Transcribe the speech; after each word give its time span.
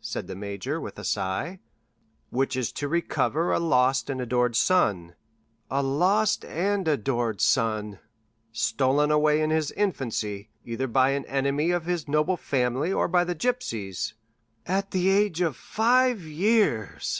said 0.00 0.26
the 0.26 0.34
major 0.34 0.80
with 0.80 0.98
a 0.98 1.04
sigh. 1.04 1.60
"'Which 2.30 2.56
is 2.56 2.72
to 2.72 2.88
recover 2.88 3.52
a 3.52 3.58
lost 3.58 4.08
and 4.08 4.18
adored 4.18 4.56
son.'" 4.56 5.14
"A 5.70 5.82
lost 5.82 6.46
and 6.46 6.88
adored 6.88 7.42
son!" 7.42 7.98
"'Stolen 8.52 9.10
away 9.10 9.42
in 9.42 9.50
his 9.50 9.70
infancy, 9.72 10.48
either 10.64 10.86
by 10.86 11.10
an 11.10 11.26
enemy 11.26 11.72
of 11.72 11.84
his 11.84 12.08
noble 12.08 12.38
family 12.38 12.90
or 12.90 13.06
by 13.06 13.22
the 13.22 13.34
gypsies.'" 13.34 14.14
"At 14.64 14.92
the 14.92 15.10
age 15.10 15.42
of 15.42 15.56
five 15.58 16.22
years!" 16.22 17.18